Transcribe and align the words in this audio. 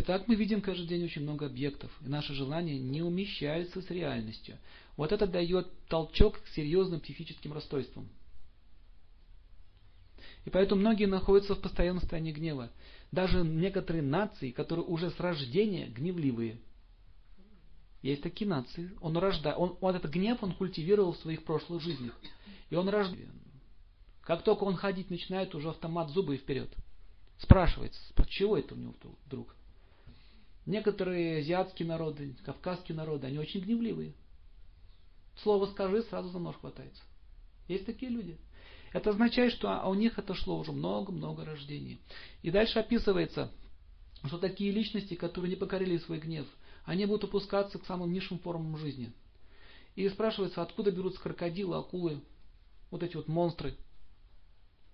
Итак, 0.00 0.28
мы 0.28 0.36
видим 0.36 0.60
каждый 0.60 0.86
день 0.86 1.04
очень 1.04 1.22
много 1.22 1.46
объектов, 1.46 1.90
и 2.06 2.08
наши 2.08 2.32
желания 2.32 2.78
не 2.78 3.02
умещаются 3.02 3.82
с 3.82 3.90
реальностью. 3.90 4.56
Вот 4.96 5.10
это 5.10 5.26
дает 5.26 5.66
толчок 5.88 6.40
к 6.40 6.46
серьезным 6.54 7.00
психическим 7.00 7.52
расстройствам. 7.52 8.08
И 10.44 10.50
поэтому 10.50 10.82
многие 10.82 11.06
находятся 11.06 11.56
в 11.56 11.60
постоянном 11.60 12.00
состоянии 12.00 12.30
гнева. 12.30 12.70
Даже 13.10 13.42
некоторые 13.42 14.02
нации, 14.02 14.52
которые 14.52 14.86
уже 14.86 15.10
с 15.10 15.18
рождения 15.18 15.88
гневливые. 15.88 16.60
Есть 18.00 18.22
такие 18.22 18.48
нации. 18.48 18.92
Он 19.00 19.16
рождает, 19.16 19.58
он, 19.58 19.78
он 19.80 19.96
этот 19.96 20.12
гнев 20.12 20.40
он 20.44 20.54
культивировал 20.54 21.14
в 21.14 21.18
своих 21.18 21.42
прошлых 21.42 21.82
жизнях. 21.82 22.16
И 22.70 22.76
он 22.76 22.88
рождает. 22.88 23.30
Как 24.22 24.44
только 24.44 24.62
он 24.62 24.76
ходить 24.76 25.10
начинает, 25.10 25.56
уже 25.56 25.70
автомат 25.70 26.10
зубы 26.10 26.36
и 26.36 26.38
вперед. 26.38 26.72
Спрашивается, 27.38 28.00
чего 28.28 28.56
это 28.56 28.74
у 28.74 28.78
него 28.78 28.94
вдруг? 29.26 29.56
Некоторые 30.68 31.38
азиатские 31.38 31.88
народы, 31.88 32.36
кавказские 32.44 32.94
народы, 32.94 33.26
они 33.26 33.38
очень 33.38 33.62
гневливые. 33.62 34.12
Слово 35.42 35.64
скажи, 35.64 36.02
сразу 36.02 36.28
за 36.28 36.38
нож 36.38 36.56
хватается. 36.56 37.02
Есть 37.68 37.86
такие 37.86 38.12
люди. 38.12 38.36
Это 38.92 39.08
означает, 39.08 39.54
что 39.54 39.82
у 39.88 39.94
них 39.94 40.18
это 40.18 40.34
шло 40.34 40.58
уже 40.58 40.72
много-много 40.72 41.46
рождений. 41.46 42.02
И 42.42 42.50
дальше 42.50 42.80
описывается, 42.80 43.50
что 44.24 44.36
такие 44.36 44.70
личности, 44.70 45.14
которые 45.14 45.48
не 45.48 45.56
покорили 45.56 45.96
свой 45.96 46.18
гнев, 46.18 46.46
они 46.84 47.06
будут 47.06 47.24
опускаться 47.24 47.78
к 47.78 47.86
самым 47.86 48.12
низшим 48.12 48.38
формам 48.38 48.76
жизни. 48.76 49.10
И 49.96 50.06
спрашивается, 50.10 50.60
откуда 50.60 50.90
берутся 50.90 51.22
крокодилы, 51.22 51.78
акулы, 51.78 52.20
вот 52.90 53.02
эти 53.02 53.16
вот 53.16 53.26
монстры. 53.26 53.74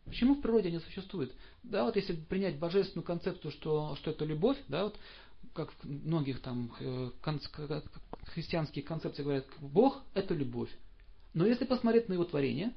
Почему 0.04 0.34
в 0.34 0.40
природе 0.42 0.68
они 0.68 0.80
существуют? 0.80 1.32
Да, 1.62 1.84
вот 1.84 1.96
если 1.96 2.14
принять 2.14 2.58
божественную 2.58 3.04
концепцию, 3.04 3.50
что, 3.52 3.96
что 3.96 4.10
это 4.10 4.24
любовь, 4.24 4.58
да, 4.68 4.84
вот 4.84 4.98
как 5.54 5.70
в 5.72 5.84
многих 5.84 6.40
там 6.40 6.72
э, 6.80 7.10
христианские 8.26 8.84
концепции 8.84 9.22
говорят, 9.22 9.46
Бог 9.60 10.02
это 10.14 10.34
любовь. 10.34 10.70
Но 11.32 11.46
если 11.46 11.64
посмотреть 11.64 12.08
на 12.08 12.14
его 12.14 12.24
творение, 12.24 12.72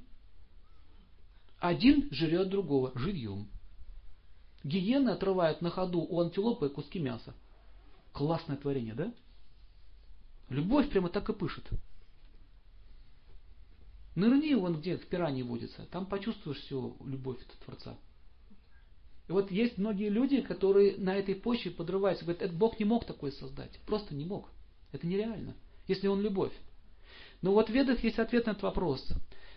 один 1.59 2.07
жрет 2.11 2.49
другого 2.49 2.91
живьем. 2.95 3.47
Гиены 4.63 5.09
отрывают 5.09 5.61
на 5.61 5.69
ходу 5.69 6.01
у 6.01 6.21
антилопы 6.21 6.69
куски 6.69 6.99
мяса. 6.99 7.33
Классное 8.13 8.57
творение, 8.57 8.93
да? 8.93 9.13
Любовь 10.49 10.89
прямо 10.89 11.09
так 11.09 11.29
и 11.29 11.33
пышет. 11.33 11.67
Нырни 14.17 14.55
вон 14.55 14.79
где 14.79 14.97
в 14.97 15.05
пиранье 15.05 15.43
водится, 15.43 15.85
там 15.91 16.07
почувствуешь 16.07 16.57
всю 16.61 16.97
любовь 17.05 17.37
Творца. 17.63 17.95
И 19.27 19.31
вот 19.31 19.51
есть 19.51 19.77
многие 19.77 20.09
люди, 20.09 20.41
которые 20.41 20.97
на 20.97 21.15
этой 21.15 21.35
почве 21.35 21.69
подрываются, 21.69 22.25
говорят, 22.25 22.41
этот 22.41 22.57
Бог 22.57 22.79
не 22.79 22.85
мог 22.85 23.05
такое 23.05 23.29
создать. 23.29 23.79
Просто 23.85 24.15
не 24.15 24.25
мог. 24.25 24.49
Это 24.91 25.05
нереально, 25.05 25.53
если 25.87 26.07
Он 26.07 26.19
любовь. 26.19 26.51
Но 27.43 27.51
вот 27.51 27.69
в 27.69 27.71
Ведах 27.71 28.03
есть 28.03 28.17
ответ 28.17 28.47
на 28.47 28.51
этот 28.51 28.63
вопрос, 28.63 29.07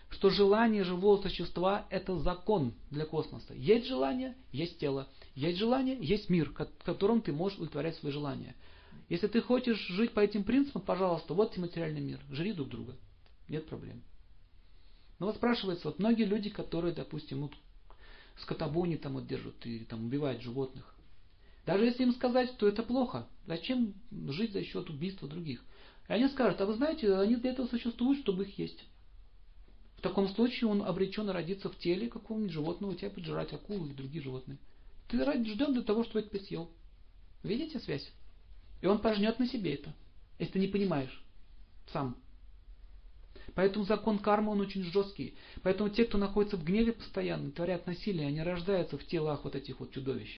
что 0.09 0.29
желание 0.29 0.83
живого 0.83 1.19
существа– 1.19 1.87
это 1.89 2.19
закон 2.19 2.75
для 2.91 3.07
космоса. 3.07 3.55
Есть 3.55 3.87
желание– 3.87 4.35
есть 4.51 4.77
тело. 4.77 5.07
Есть 5.33 5.57
желание– 5.57 5.97
есть 5.99 6.29
мир, 6.29 6.51
в 6.51 6.83
котором 6.83 7.21
ты 7.21 7.33
можешь 7.33 7.57
удовлетворять 7.57 7.95
свои 7.95 8.11
желания. 8.11 8.55
Если 9.09 9.25
ты 9.25 9.41
хочешь 9.41 9.87
жить 9.87 10.11
по 10.11 10.19
этим 10.19 10.43
принципам, 10.43 10.83
пожалуйста, 10.83 11.33
вот 11.33 11.51
тебе 11.51 11.63
материальный 11.63 12.01
мир. 12.01 12.19
Жри 12.29 12.53
друг 12.53 12.69
друга. 12.69 12.95
Нет 13.49 13.65
проблем. 13.65 14.03
Но 15.21 15.27
вот 15.27 15.35
спрашивается, 15.35 15.87
вот 15.87 15.99
многие 15.99 16.23
люди, 16.23 16.49
которые, 16.49 16.95
допустим, 16.95 17.41
вот 17.41 17.53
скотобойни 18.37 18.95
там 18.95 19.13
вот 19.13 19.27
держат 19.27 19.63
и 19.67 19.85
там 19.85 20.05
убивают 20.05 20.41
животных. 20.41 20.95
Даже 21.63 21.85
если 21.85 22.01
им 22.01 22.13
сказать, 22.13 22.49
что 22.53 22.67
это 22.67 22.81
плохо, 22.81 23.27
зачем 23.45 23.93
жить 24.29 24.51
за 24.51 24.63
счет 24.63 24.89
убийства 24.89 25.29
других? 25.29 25.63
И 26.09 26.13
они 26.13 26.27
скажут, 26.27 26.59
а 26.59 26.65
вы 26.65 26.73
знаете, 26.73 27.15
они 27.15 27.35
для 27.35 27.51
этого 27.51 27.67
существуют, 27.67 28.21
чтобы 28.21 28.45
их 28.45 28.57
есть. 28.57 28.83
В 29.97 30.01
таком 30.01 30.27
случае 30.27 30.71
он 30.71 30.81
обречен 30.81 31.29
родиться 31.29 31.69
в 31.69 31.77
теле 31.77 32.09
какого-нибудь 32.09 32.51
животного, 32.51 32.95
тебя 32.95 33.11
поджирать 33.11 33.53
акулы 33.53 33.89
или 33.89 33.93
другие 33.93 34.23
животные. 34.23 34.57
Ты 35.07 35.23
рожден 35.23 35.73
для 35.73 35.83
того, 35.83 36.03
чтобы 36.03 36.21
это 36.21 36.43
съел. 36.43 36.71
Видите 37.43 37.79
связь? 37.79 38.11
И 38.81 38.87
он 38.87 38.97
пожнет 38.97 39.37
на 39.37 39.45
себе 39.45 39.75
это, 39.75 39.93
если 40.39 40.53
ты 40.53 40.59
не 40.59 40.67
понимаешь 40.67 41.23
сам. 41.93 42.17
Поэтому 43.55 43.85
закон 43.85 44.19
кармы, 44.19 44.51
он 44.51 44.61
очень 44.61 44.83
жесткий. 44.83 45.33
Поэтому 45.63 45.89
те, 45.89 46.05
кто 46.05 46.17
находится 46.17 46.57
в 46.57 46.63
гневе 46.63 46.93
постоянно, 46.93 47.51
творят 47.51 47.87
насилие, 47.87 48.27
они 48.27 48.41
рождаются 48.41 48.97
в 48.97 49.05
телах 49.05 49.43
вот 49.43 49.55
этих 49.55 49.79
вот 49.79 49.91
чудовищ. 49.91 50.29